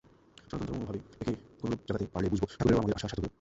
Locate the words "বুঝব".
2.31-2.43